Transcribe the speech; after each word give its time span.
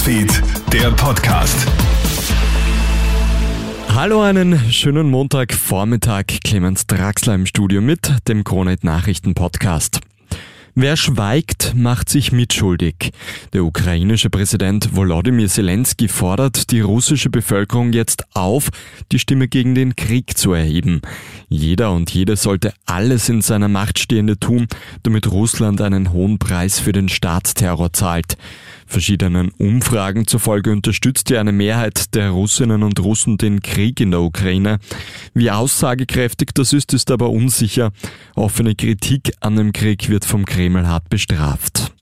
Newsfeed, 0.00 0.42
der 0.72 0.90
Podcast. 0.92 1.66
Hallo, 3.94 4.22
einen 4.22 4.58
schönen 4.72 5.10
Montagvormittag. 5.10 6.24
Clemens 6.42 6.86
Draxler 6.86 7.34
im 7.34 7.44
Studio 7.44 7.82
mit 7.82 8.10
dem 8.26 8.42
Kronet 8.42 8.82
Nachrichten 8.82 9.34
Podcast. 9.34 10.00
Wer 10.74 10.96
schweigt, 10.96 11.74
macht 11.76 12.08
sich 12.08 12.32
mitschuldig. 12.32 13.10
Der 13.52 13.64
ukrainische 13.64 14.30
Präsident 14.30 14.96
Volodymyr 14.96 15.48
Zelensky 15.48 16.08
fordert 16.08 16.70
die 16.70 16.80
russische 16.80 17.28
Bevölkerung 17.28 17.92
jetzt 17.92 18.24
auf, 18.34 18.70
die 19.12 19.18
Stimme 19.18 19.48
gegen 19.48 19.74
den 19.74 19.96
Krieg 19.96 20.38
zu 20.38 20.54
erheben. 20.54 21.02
Jeder 21.50 21.92
und 21.92 22.10
jede 22.10 22.36
sollte 22.36 22.72
alles 22.86 23.28
in 23.28 23.42
seiner 23.42 23.68
Macht 23.68 23.98
Stehende 23.98 24.38
tun, 24.38 24.66
damit 25.02 25.30
Russland 25.30 25.82
einen 25.82 26.12
hohen 26.12 26.38
Preis 26.38 26.78
für 26.78 26.92
den 26.92 27.10
Staatsterror 27.10 27.92
zahlt. 27.92 28.38
Verschiedenen 28.90 29.50
Umfragen 29.56 30.26
zufolge 30.26 30.72
unterstützt 30.72 31.30
ja 31.30 31.38
eine 31.38 31.52
Mehrheit 31.52 32.12
der 32.16 32.30
Russinnen 32.30 32.82
und 32.82 32.98
Russen 32.98 33.38
den 33.38 33.60
Krieg 33.60 34.00
in 34.00 34.10
der 34.10 34.20
Ukraine. 34.20 34.80
Wie 35.32 35.52
aussagekräftig 35.52 36.50
das 36.54 36.72
ist, 36.72 36.92
ist 36.92 37.12
aber 37.12 37.30
unsicher. 37.30 37.92
Offene 38.34 38.74
Kritik 38.74 39.32
an 39.38 39.54
dem 39.54 39.72
Krieg 39.72 40.08
wird 40.08 40.24
vom 40.24 40.44
Kreml 40.44 40.88
hart 40.88 41.08
bestraft. 41.08 41.92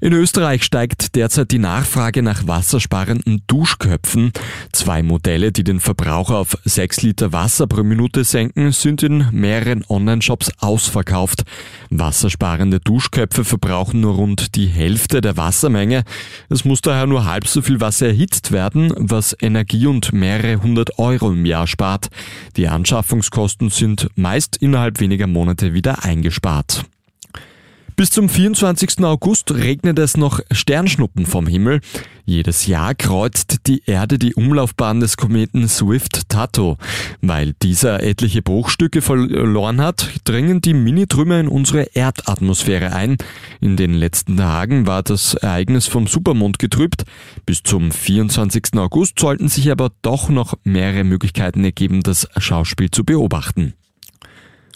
In 0.00 0.12
Österreich 0.12 0.62
steigt 0.62 1.16
derzeit 1.16 1.50
die 1.50 1.58
Nachfrage 1.58 2.22
nach 2.22 2.46
wassersparenden 2.46 3.42
Duschköpfen. 3.48 4.30
Zwei 4.70 5.02
Modelle, 5.02 5.50
die 5.50 5.64
den 5.64 5.80
Verbrauch 5.80 6.30
auf 6.30 6.56
6 6.64 7.02
Liter 7.02 7.32
Wasser 7.32 7.66
pro 7.66 7.82
Minute 7.82 8.22
senken, 8.22 8.70
sind 8.70 9.02
in 9.02 9.26
mehreren 9.32 9.84
Online-Shops 9.88 10.52
ausverkauft. 10.60 11.42
Wassersparende 11.90 12.78
Duschköpfe 12.78 13.44
verbrauchen 13.44 14.00
nur 14.00 14.14
rund 14.14 14.54
die 14.54 14.68
Hälfte 14.68 15.20
der 15.20 15.36
Wassermenge. 15.36 16.04
Es 16.48 16.64
muss 16.64 16.80
daher 16.80 17.08
nur 17.08 17.24
halb 17.24 17.48
so 17.48 17.60
viel 17.60 17.80
Wasser 17.80 18.06
erhitzt 18.06 18.52
werden, 18.52 18.92
was 18.96 19.36
Energie 19.40 19.88
und 19.88 20.12
mehrere 20.12 20.62
hundert 20.62 21.00
Euro 21.00 21.32
im 21.32 21.44
Jahr 21.44 21.66
spart. 21.66 22.06
Die 22.56 22.68
Anschaffungskosten 22.68 23.68
sind 23.70 24.08
meist 24.14 24.58
innerhalb 24.58 25.00
weniger 25.00 25.26
Monate 25.26 25.74
wieder 25.74 26.04
eingespart. 26.04 26.84
Bis 27.98 28.10
zum 28.10 28.28
24. 28.28 29.00
August 29.00 29.50
regnet 29.50 29.98
es 29.98 30.16
noch 30.16 30.38
Sternschnuppen 30.52 31.26
vom 31.26 31.48
Himmel. 31.48 31.80
Jedes 32.24 32.68
Jahr 32.68 32.94
kreuzt 32.94 33.66
die 33.66 33.82
Erde 33.86 34.20
die 34.20 34.36
Umlaufbahn 34.36 35.00
des 35.00 35.16
Kometen 35.16 35.66
Swift-Tato. 35.66 36.76
Weil 37.22 37.54
dieser 37.60 38.00
etliche 38.04 38.40
Bruchstücke 38.40 39.02
verloren 39.02 39.80
hat, 39.80 40.10
dringen 40.22 40.60
die 40.60 40.74
Mini-Trümmer 40.74 41.40
in 41.40 41.48
unsere 41.48 41.88
Erdatmosphäre 41.92 42.92
ein. 42.92 43.16
In 43.60 43.76
den 43.76 43.94
letzten 43.94 44.36
Tagen 44.36 44.86
war 44.86 45.02
das 45.02 45.34
Ereignis 45.34 45.88
vom 45.88 46.06
Supermond 46.06 46.60
getrübt. 46.60 47.02
Bis 47.46 47.64
zum 47.64 47.90
24. 47.90 48.74
August 48.76 49.18
sollten 49.18 49.48
sich 49.48 49.72
aber 49.72 49.90
doch 50.02 50.28
noch 50.28 50.54
mehrere 50.62 51.02
Möglichkeiten 51.02 51.64
ergeben, 51.64 52.04
das 52.04 52.28
Schauspiel 52.36 52.92
zu 52.92 53.02
beobachten. 53.02 53.74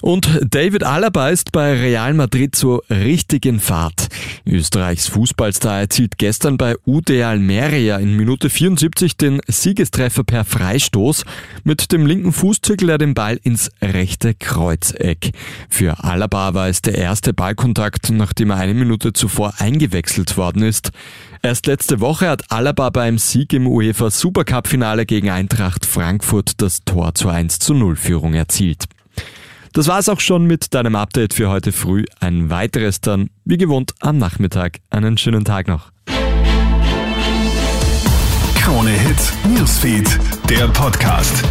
Und 0.03 0.41
David 0.51 0.83
Alaba 0.83 1.29
ist 1.29 1.53
bei 1.53 1.75
Real 1.75 2.13
Madrid 2.13 2.57
zur 2.57 2.83
richtigen 2.91 3.61
Fahrt. 3.61 4.09
Österreichs 4.45 5.07
Fußballstar 5.07 5.79
erzielt 5.79 6.19
gestern 6.19 6.57
bei 6.57 6.75
UD 6.85 7.23
Almeria 7.23 7.99
in 7.99 8.17
Minute 8.17 8.51
74 8.51 9.17
den 9.17 9.41
Siegestreffer 9.47 10.25
per 10.25 10.45
Freistoß. 10.45 11.25
Mit 11.63 11.93
dem 11.93 12.05
linken 12.05 12.33
Fußzirkel 12.33 12.89
er 12.89 12.99
den 12.99 13.15
Ball 13.15 13.39
ins 13.45 13.71
rechte 13.81 14.35
Kreuzeck. 14.35 15.31
Für 15.69 16.03
Alaba 16.03 16.53
war 16.53 16.67
es 16.67 16.83
der 16.83 16.97
erste 16.97 17.33
Ballkontakt, 17.33 18.11
nachdem 18.11 18.51
er 18.51 18.57
eine 18.57 18.75
Minute 18.75 19.13
zuvor 19.13 19.55
eingewechselt 19.59 20.37
worden 20.37 20.65
ist. 20.65 20.91
Erst 21.43 21.69
letzte 21.69 22.01
Woche 22.01 22.29
hat 22.29 22.51
Alaba 22.51 22.91
beim 22.91 23.19
Sieg 23.19 23.53
im 23.53 23.69
UEFA 23.69 24.11
Supercup 24.11 24.67
Finale 24.67 25.07
gegen 25.07 25.31
Eintracht 25.31 25.87
Frankfurt 25.87 26.61
das 26.61 26.81
Tor 26.85 27.15
zur 27.15 27.31
1 27.31 27.61
zu 27.61 27.73
0 27.73 27.95
Führung 27.95 28.35
erzielt. 28.35 28.89
Das 29.73 29.89
war's 29.89 30.11
auch 30.11 30.21
schon 30.21 30.45
mit 30.45 30.75
deinem 30.75 30.97
Update 30.97 31.33
für 31.33 31.49
heute 31.49 31.73
früh. 31.73 32.05
Ein 32.21 32.51
weiteres 32.51 33.01
dann, 33.01 33.31
wie 33.47 33.57
gewohnt, 33.57 33.95
am 34.01 34.19
Nachmittag. 34.19 34.81
Einen 34.91 35.17
schönen 35.17 35.47
Tag 35.47 35.67
noch. 35.67 35.91
Krone 38.57 38.91
Hits, 38.91 39.33
Newsfeed, 39.49 40.19
der 40.51 40.69
Podcast. 40.69 41.43